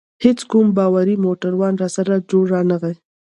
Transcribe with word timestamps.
هیڅ 0.25 0.39
کوم 0.51 0.67
باوري 0.77 1.15
موټروان 1.25 1.73
راسره 1.81 2.15
جوړ 2.29 2.43
رانه 2.53 2.77
غی. 2.81 2.95